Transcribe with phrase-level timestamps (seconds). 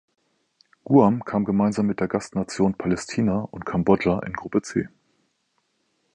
[0.83, 4.87] Guam kam gemeinsam mit den Gastnationen Palästina und Kambodscha in Gruppe C.